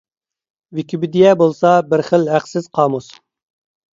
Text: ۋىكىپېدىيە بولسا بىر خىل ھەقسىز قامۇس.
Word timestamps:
ۋىكىپېدىيە 0.77 1.33
بولسا 1.41 1.73
بىر 1.91 2.03
خىل 2.09 2.25
ھەقسىز 2.37 2.65
قامۇس. 2.79 3.11